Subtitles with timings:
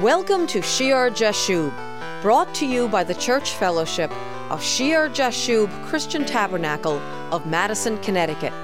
[0.00, 1.74] Welcome to Shear Jashub,
[2.22, 4.10] brought to you by the Church Fellowship
[4.50, 6.98] of Shear Jashub Christian Tabernacle
[7.30, 8.54] of Madison, Connecticut,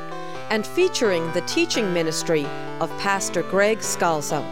[0.48, 2.46] and featuring the teaching ministry
[2.80, 4.42] of Pastor Greg Scalzo.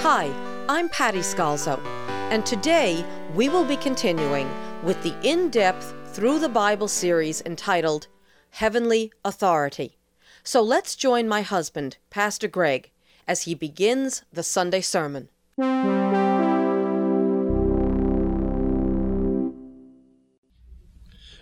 [0.00, 0.30] Hi,
[0.68, 1.82] I'm Patty Scalzo,
[2.30, 4.50] and today we will be continuing
[4.82, 8.08] with the in depth Through the Bible series entitled
[8.50, 9.96] Heavenly Authority.
[10.44, 12.90] So let's join my husband, Pastor Greg,
[13.26, 15.30] as he begins the Sunday sermon.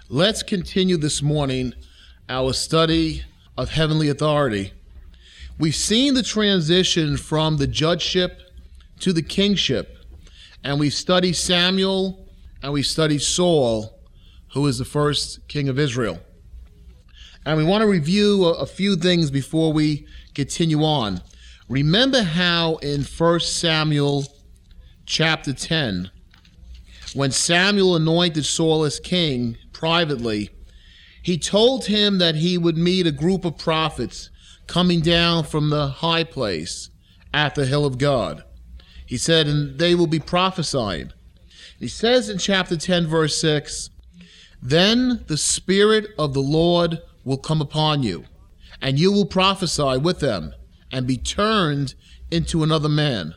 [0.08, 1.74] Let's continue this morning
[2.28, 3.22] our study
[3.56, 4.72] of heavenly authority.
[5.60, 8.40] We've seen the transition from the judgeship
[8.98, 9.96] to the kingship,
[10.64, 12.26] and we've studied Samuel
[12.64, 13.96] and we studied Saul,
[14.54, 16.18] who is the first king of Israel.
[17.46, 21.22] And we want to review a few things before we continue on.
[21.70, 24.24] Remember how in 1 Samuel
[25.06, 26.10] chapter 10,
[27.14, 30.50] when Samuel anointed Saul as king privately,
[31.22, 34.30] he told him that he would meet a group of prophets
[34.66, 36.90] coming down from the high place
[37.32, 38.42] at the hill of God.
[39.06, 41.12] He said, and they will be prophesying.
[41.78, 43.90] He says in chapter 10, verse 6,
[44.60, 48.24] Then the Spirit of the Lord will come upon you,
[48.82, 50.52] and you will prophesy with them,
[50.92, 51.94] and be turned
[52.30, 53.34] into another man.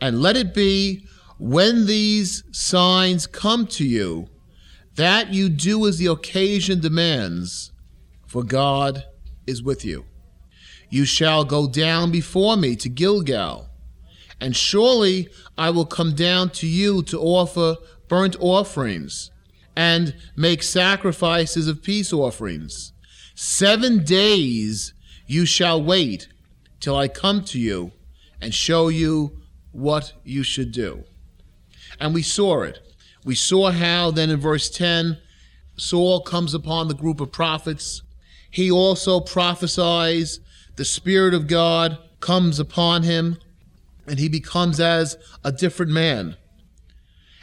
[0.00, 1.06] And let it be
[1.38, 4.28] when these signs come to you,
[4.96, 7.72] that you do as the occasion demands,
[8.26, 9.04] for God
[9.46, 10.04] is with you.
[10.90, 13.68] You shall go down before me to Gilgal,
[14.40, 17.76] and surely I will come down to you to offer
[18.08, 19.30] burnt offerings
[19.76, 22.92] and make sacrifices of peace offerings.
[23.34, 24.94] Seven days
[25.26, 26.28] you shall wait
[26.80, 27.92] till I come to you
[28.40, 29.40] and show you
[29.72, 31.04] what you should do.
[32.00, 32.78] And we saw it.
[33.24, 35.18] We saw how then in verse 10,
[35.76, 38.02] Saul comes upon the group of prophets.
[38.50, 40.40] He also prophesies.
[40.76, 43.38] The Spirit of God comes upon him,
[44.06, 46.36] and he becomes as a different man.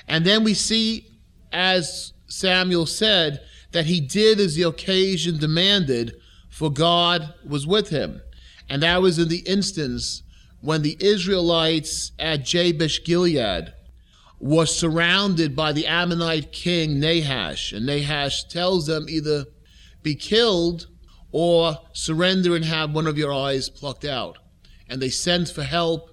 [0.08, 1.08] And then we see,
[1.52, 6.16] as Samuel said, that he did as the occasion demanded,
[6.50, 8.22] for God was with him.
[8.70, 10.24] And that was in the instance
[10.62, 13.74] when the Israelites at Jabesh Gilead
[14.40, 17.72] were surrounded by the Ammonite king Nahash.
[17.72, 19.46] And Nahash tells them either
[20.04, 20.88] be killed
[21.32, 24.38] or surrender and have one of your eyes plucked out.
[24.88, 26.12] And they send for help,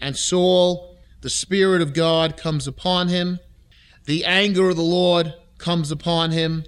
[0.00, 3.38] and Saul, the Spirit of God, comes upon him.
[4.06, 6.64] The anger of the Lord comes upon him,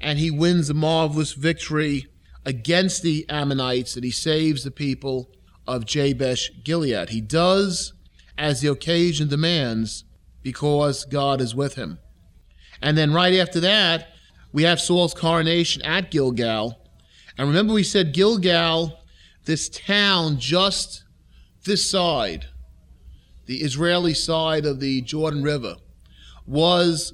[0.00, 2.06] and he wins a marvelous victory
[2.50, 5.30] against the Ammonites, and he saves the people
[5.68, 7.10] of Jabesh Gilead.
[7.10, 7.92] He does
[8.36, 10.02] as the occasion demands
[10.42, 12.00] because God is with him.
[12.82, 14.08] And then right after that,
[14.52, 16.76] we have Saul's coronation at Gilgal.
[17.38, 18.98] And remember, we said Gilgal,
[19.44, 21.04] this town just
[21.64, 22.46] this side,
[23.46, 25.76] the Israeli side of the Jordan River,
[26.46, 27.12] was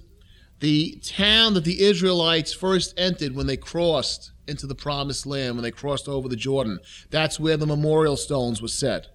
[0.60, 5.62] the town that the Israelites first entered when they crossed into the promised land, when
[5.62, 6.78] they crossed over the Jordan.
[7.10, 9.08] That's where the memorial stones were set.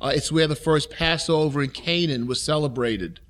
[0.00, 3.20] Uh, it's where the first Passover in Canaan was celebrated.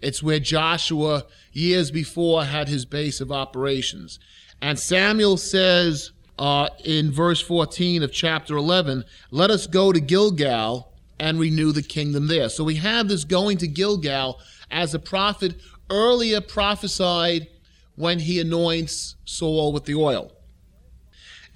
[0.00, 4.18] It's where Joshua, years before, had his base of operations.
[4.60, 10.92] And Samuel says uh, in verse 14 of chapter 11, Let us go to Gilgal
[11.18, 12.48] and renew the kingdom there.
[12.48, 14.38] So we have this going to Gilgal
[14.70, 15.56] as the prophet
[15.90, 17.48] earlier prophesied
[17.96, 20.32] when he anoints Saul with the oil.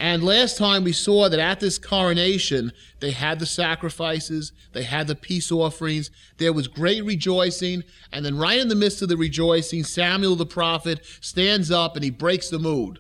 [0.03, 5.07] And last time we saw that at this coronation, they had the sacrifices, they had
[5.07, 7.85] the peace offerings, there was great rejoicing.
[8.13, 12.03] And then, right in the midst of the rejoicing, Samuel the prophet stands up and
[12.03, 12.99] he breaks the mood.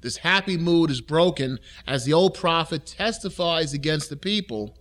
[0.00, 4.78] This happy mood is broken as the old prophet testifies against the people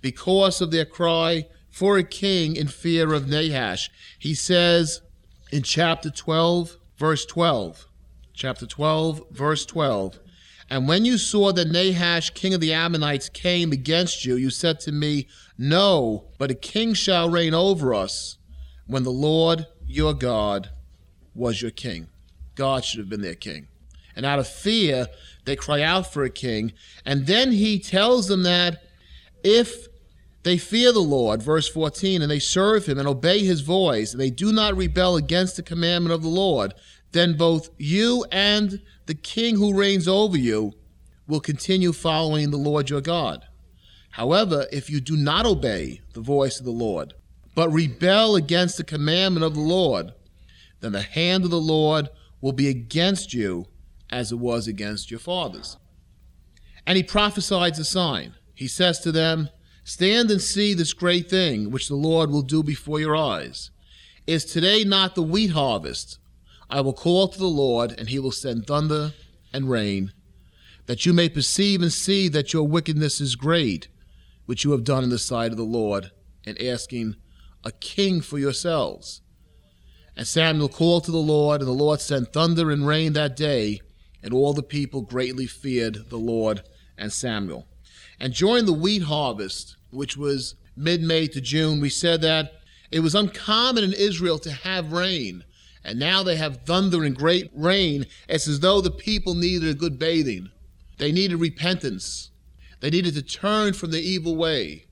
[0.00, 3.92] because of their cry for a king in fear of Nahash.
[4.18, 5.02] He says
[5.52, 7.86] in chapter 12, verse 12,
[8.34, 10.18] chapter 12, verse 12,
[10.68, 14.80] and when you saw that Nahash, king of the Ammonites, came against you, you said
[14.80, 18.38] to me, No, but a king shall reign over us
[18.86, 20.70] when the Lord your God
[21.34, 22.08] was your king.
[22.56, 23.68] God should have been their king.
[24.16, 25.06] And out of fear,
[25.44, 26.72] they cry out for a king.
[27.04, 28.82] And then he tells them that
[29.44, 29.86] if
[30.42, 34.20] they fear the Lord, verse 14, and they serve him and obey his voice, and
[34.20, 36.72] they do not rebel against the commandment of the Lord,
[37.16, 40.72] then both you and the king who reigns over you
[41.26, 43.46] will continue following the Lord your God.
[44.10, 47.14] However, if you do not obey the voice of the Lord,
[47.54, 50.12] but rebel against the commandment of the Lord,
[50.80, 52.08] then the hand of the Lord
[52.40, 53.66] will be against you
[54.10, 55.76] as it was against your fathers.
[56.86, 58.34] And he prophesies a sign.
[58.54, 59.50] He says to them,
[59.84, 63.70] Stand and see this great thing which the Lord will do before your eyes.
[64.26, 66.18] Is today not the wheat harvest?
[66.68, 69.12] I will call to the Lord, and he will send thunder
[69.52, 70.12] and rain,
[70.86, 73.88] that you may perceive and see that your wickedness is great,
[74.46, 76.10] which you have done in the sight of the Lord,
[76.44, 77.16] in asking
[77.64, 79.20] a king for yourselves.
[80.16, 83.80] And Samuel called to the Lord, and the Lord sent thunder and rain that day,
[84.22, 86.62] and all the people greatly feared the Lord
[86.96, 87.68] and Samuel.
[88.18, 92.52] And during the wheat harvest, which was mid May to June, we said that
[92.90, 95.44] it was uncommon in Israel to have rain.
[95.86, 98.06] And now they have thunder and great rain.
[98.28, 100.50] It's as though the people needed a good bathing.
[100.98, 102.32] They needed repentance.
[102.80, 104.86] They needed to turn from the evil way.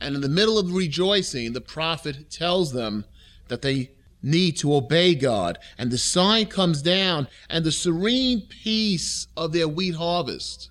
[0.00, 3.06] And in the middle of rejoicing, the prophet tells them
[3.48, 3.90] that they
[4.22, 5.58] need to obey God.
[5.78, 10.70] And the sign comes down, and the serene peace of their wheat harvest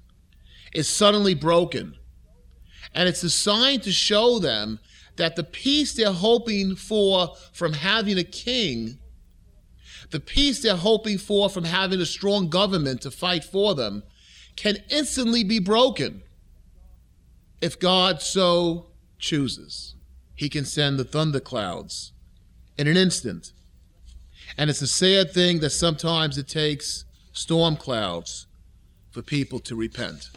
[0.74, 1.96] is suddenly broken.
[2.94, 4.80] And it's a sign to show them
[5.18, 9.00] that the peace they're hoping for from having a king,
[10.12, 14.04] the peace they're hoping for from having a strong government to fight for them,
[14.56, 16.22] can instantly be broken
[17.62, 18.88] if God so
[19.20, 19.96] chooses.
[20.36, 22.12] He can send the thunderclouds
[22.78, 23.54] in an instant.
[24.58, 28.48] And it's a sad thing that sometimes it takes storm clouds
[29.12, 30.30] for people to repent.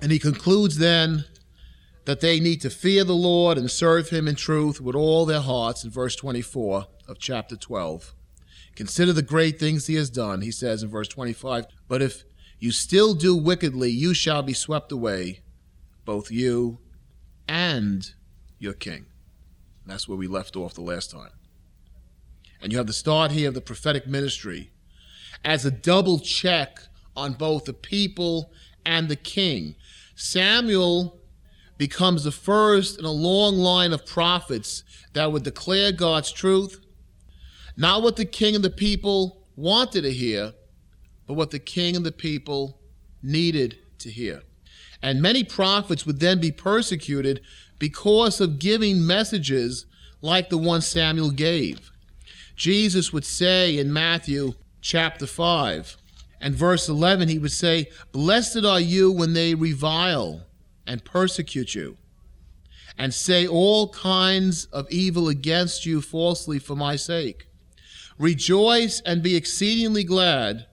[0.00, 1.24] And he concludes then
[2.04, 5.40] that they need to fear the Lord and serve him in truth with all their
[5.40, 8.14] hearts in verse 24 of chapter 12.
[8.78, 11.66] Consider the great things he has done, he says in verse 25.
[11.88, 12.22] But if
[12.60, 15.40] you still do wickedly, you shall be swept away,
[16.04, 16.78] both you
[17.48, 18.08] and
[18.60, 19.06] your king.
[19.82, 21.32] And that's where we left off the last time.
[22.62, 24.70] And you have the start here of the prophetic ministry
[25.44, 26.78] as a double check
[27.16, 28.52] on both the people
[28.86, 29.74] and the king.
[30.14, 31.18] Samuel
[31.78, 34.84] becomes the first in a long line of prophets
[35.14, 36.78] that would declare God's truth,
[37.78, 40.52] not what the king and the people wanted to hear,
[41.28, 42.80] but what the king and the people
[43.22, 44.42] needed to hear.
[45.00, 47.40] And many prophets would then be persecuted
[47.78, 49.86] because of giving messages
[50.20, 51.92] like the one Samuel gave.
[52.56, 55.96] Jesus would say in Matthew chapter 5
[56.40, 60.42] and verse 11, he would say, Blessed are you when they revile
[60.84, 61.96] and persecute you
[62.98, 67.47] and say all kinds of evil against you falsely for my sake.
[68.18, 70.66] Rejoice and be exceedingly glad,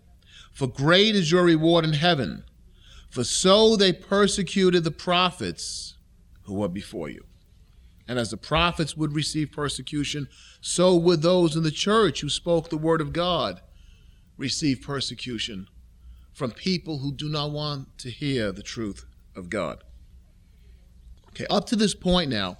[0.52, 2.44] for great is your reward in heaven.
[3.10, 5.96] For so they persecuted the prophets
[6.44, 7.26] who were before you.
[8.08, 10.28] And as the prophets would receive persecution,
[10.62, 13.62] so would those in the church who spoke the word of God
[14.38, 15.68] receive persecution
[16.34, 19.06] from people who do not want to hear the truth
[19.36, 19.84] of God.
[21.30, 22.58] Okay, up to this point now,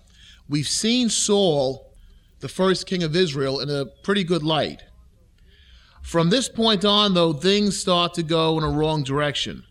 [0.48, 1.85] we've seen Saul,
[2.46, 4.84] the first king of Israel, in a pretty good light.
[6.04, 9.64] From this point on, though, things start to go in a wrong direction.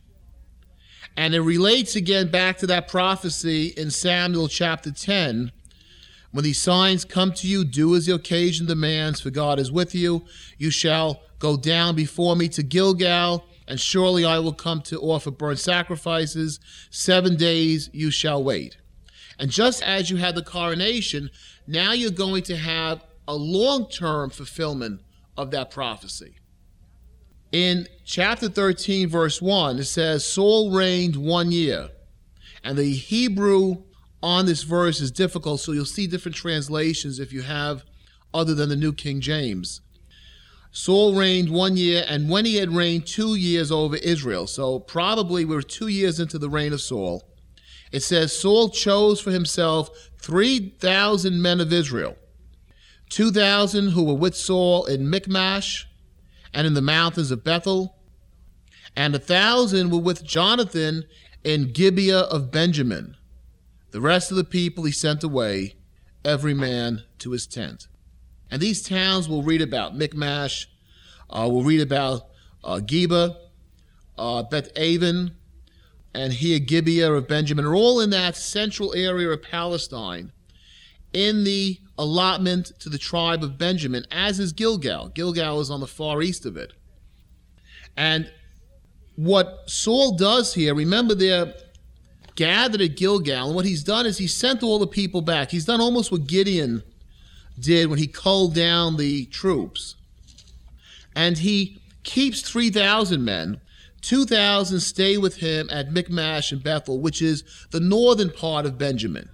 [1.17, 5.53] And it relates again back to that prophecy in Samuel chapter 10
[6.33, 9.95] when these signs come to you, do as the occasion demands, for God is with
[9.95, 10.25] you.
[10.59, 15.31] You shall go down before me to Gilgal, and surely I will come to offer
[15.31, 16.59] burnt sacrifices.
[16.91, 18.79] Seven days you shall wait.
[19.39, 21.31] And just as you had the coronation,
[21.67, 25.01] now you're going to have a long term fulfillment
[25.37, 26.37] of that prophecy.
[27.53, 31.91] In chapter 13, verse 1, it says, Saul reigned one year.
[32.65, 33.85] And the Hebrew
[34.23, 37.85] on this verse is difficult, so you'll see different translations if you have
[38.33, 39.83] other than the New King James.
[40.73, 45.45] Saul reigned one year, and when he had reigned two years over Israel, so probably
[45.45, 47.23] we're two years into the reign of Saul,
[47.95, 52.17] it says Saul chose for himself 3,000 men of Israel,
[53.11, 55.87] 2,000 who were with Saul in Michmash
[56.53, 57.95] and in the mountains of Bethel,
[58.97, 61.05] and a thousand were with Jonathan
[61.45, 63.17] in Gibeah of Benjamin.
[63.93, 65.77] The rest of the people he sent away,
[66.25, 67.87] every man to his tent.
[68.51, 70.69] And these towns we'll read about Michmash,
[71.31, 72.23] uh, we'll read about
[72.65, 73.37] uh, Geba,
[74.19, 75.37] uh, Beth Aven,
[76.15, 80.33] and here Gibeah of Benjamin are all in that central area of Palestine
[81.13, 85.09] in the allotment to the tribe of Benjamin, as is Gilgal.
[85.09, 86.73] Gilgal is on the far east of it.
[87.97, 88.31] And
[89.17, 91.55] what Saul does here, remember they're
[92.35, 93.47] gathered at Gilgal.
[93.47, 95.51] And what he's done is he sent all the people back.
[95.51, 96.83] He's done almost what Gideon
[97.59, 99.95] did when he culled down the troops.
[101.15, 103.61] And he keeps 3,000 men.
[104.05, 109.31] 2,000 stay with him at Michmash and Bethel, which is the northern part of Benjamin.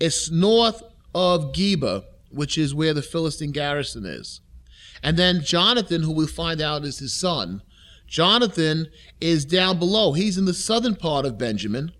[0.00, 0.82] It's north
[1.14, 4.40] of Geba, which is where the Philistine garrison is.
[5.02, 7.60] And then Jonathan, who we'll find out is his son,
[8.06, 8.88] Jonathan
[9.20, 10.14] is down below.
[10.14, 11.92] He's in the southern part of Benjamin,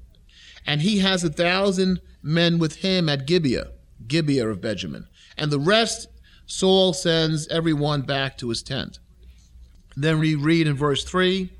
[0.66, 3.70] and he has a thousand men with him at Gibeah,
[4.06, 5.08] Gibeah of Benjamin.
[5.36, 6.08] And the rest,
[6.46, 8.98] Saul sends everyone back to his tent.
[9.94, 11.50] Then we read in verse 3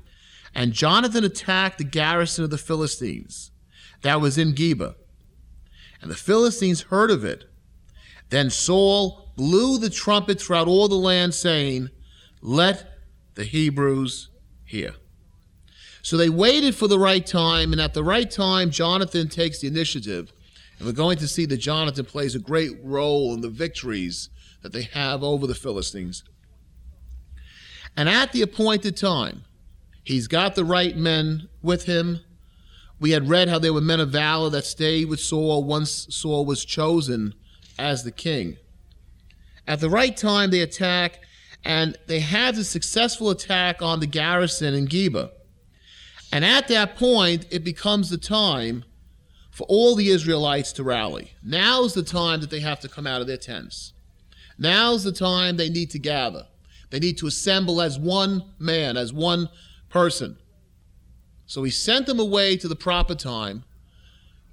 [0.55, 3.51] And Jonathan attacked the garrison of the Philistines
[4.01, 4.95] that was in Geba.
[6.01, 7.45] And the Philistines heard of it.
[8.29, 11.89] Then Saul blew the trumpet throughout all the land, saying,
[12.41, 12.99] Let
[13.35, 14.29] the Hebrews
[14.65, 14.95] hear.
[16.01, 19.67] So they waited for the right time, and at the right time, Jonathan takes the
[19.67, 20.33] initiative.
[20.77, 24.29] And we're going to see that Jonathan plays a great role in the victories
[24.61, 26.23] that they have over the Philistines.
[27.95, 29.43] And at the appointed time,
[30.03, 32.19] he's got the right men with him.
[32.99, 36.45] We had read how there were men of valor that stayed with Saul once Saul
[36.45, 37.33] was chosen
[37.77, 38.57] as the king.
[39.67, 41.21] At the right time, they attack,
[41.63, 45.31] and they have a successful attack on the garrison in Geba.
[46.31, 48.83] And at that point, it becomes the time
[49.51, 51.33] for all the Israelites to rally.
[51.43, 53.93] Now's the time that they have to come out of their tents.
[54.57, 56.47] Now's the time they need to gather.
[56.89, 59.49] They need to assemble as one man, as one
[59.93, 60.37] person.
[61.45, 63.63] So he sent them away to the proper time,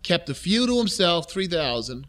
[0.02, 2.06] kept a few to himself, 3,000,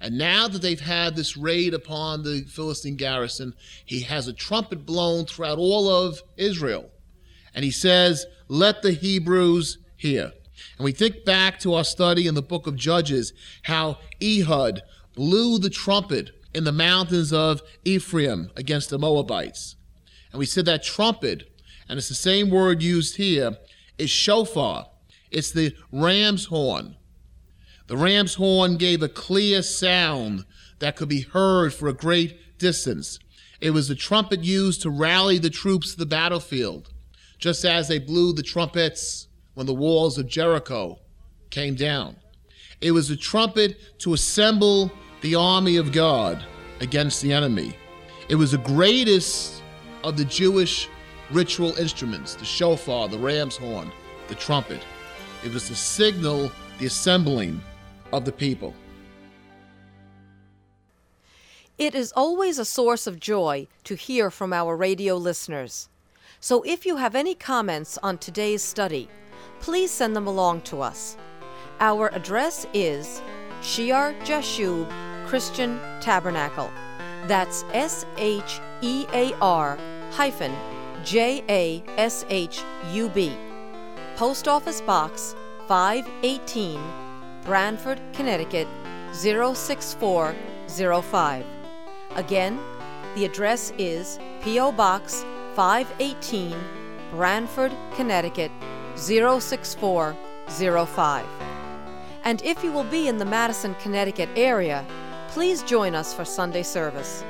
[0.00, 4.84] and now that they've had this raid upon the Philistine garrison, he has a trumpet
[4.84, 6.90] blown throughout all of Israel.
[7.54, 10.32] And he says, Let the Hebrews hear.
[10.76, 14.82] And we think back to our study in the book of Judges, how Ehud
[15.14, 19.76] blew the trumpet in the mountains of Ephraim against the Moabites.
[20.30, 21.50] And we said that trumpet,
[21.88, 23.56] and it's the same word used here,
[23.98, 24.86] is shofar.
[25.30, 26.96] It's the ram's horn.
[27.86, 30.44] The ram's horn gave a clear sound
[30.78, 33.18] that could be heard for a great distance.
[33.60, 36.92] It was the trumpet used to rally the troops to the battlefield,
[37.38, 40.98] just as they blew the trumpets when the walls of Jericho
[41.50, 42.16] came down.
[42.80, 44.92] It was the trumpet to assemble
[45.22, 46.44] the army of God
[46.80, 47.76] against the enemy.
[48.28, 49.62] It was the greatest
[50.04, 50.88] of the Jewish
[51.30, 53.90] ritual instruments the shofar, the ram's horn,
[54.28, 54.80] the trumpet.
[55.44, 57.60] It was to signal the assembling
[58.12, 58.74] of the people.
[61.76, 65.88] It is always a source of joy to hear from our radio listeners.
[66.40, 69.08] So if you have any comments on today's study,
[69.60, 71.16] please send them along to us.
[71.80, 73.22] Our address is
[73.62, 74.90] Shear Jashub
[75.26, 76.70] Christian Tabernacle.
[77.26, 79.78] That's S H E A R
[80.10, 80.54] hyphen
[81.04, 82.60] J A S H
[82.92, 83.32] U B.
[84.16, 85.36] Post Office Box
[85.68, 86.80] 518,
[87.44, 88.66] Branford, Connecticut
[89.12, 91.46] 06405.
[92.16, 92.58] Again,
[93.14, 94.72] the address is P.O.
[94.72, 95.24] Box
[95.54, 96.56] 518,
[97.10, 98.50] Branford, Connecticut
[98.96, 101.26] 06405.
[102.24, 104.84] And if you will be in the Madison, Connecticut area,
[105.28, 107.24] please join us for Sunday service.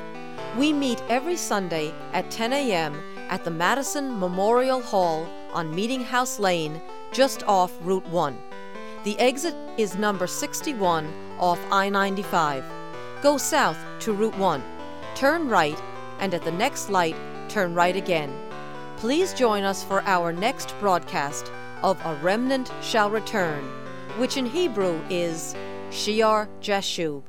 [0.57, 3.01] We meet every Sunday at 10 a.m.
[3.29, 6.81] at the Madison Memorial Hall on Meeting House Lane,
[7.13, 8.37] just off Route 1.
[9.05, 12.65] The exit is number 61 off I 95.
[13.23, 14.63] Go south to Route 1,
[15.15, 15.81] turn right,
[16.21, 17.17] and at the next light,
[17.49, 18.35] turn right again.
[18.97, 21.51] Please join us for our next broadcast
[21.83, 23.65] of A Remnant Shall Return,
[24.19, 25.55] which in Hebrew is
[25.91, 27.23] Shear Jashub.